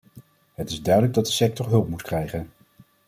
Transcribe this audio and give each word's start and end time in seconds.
Het 0.53 0.69
is 0.69 0.81
duidelijk 0.81 1.13
dat 1.13 1.25
de 1.25 1.31
sector 1.31 1.67
hulp 1.67 1.89
moet 1.89 2.01
krijgen. 2.01 2.49